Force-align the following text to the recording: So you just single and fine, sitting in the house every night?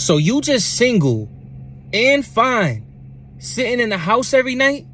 So 0.00 0.16
you 0.16 0.40
just 0.40 0.78
single 0.78 1.28
and 1.92 2.24
fine, 2.24 2.86
sitting 3.38 3.80
in 3.80 3.90
the 3.90 3.98
house 3.98 4.32
every 4.32 4.54
night? 4.54 4.86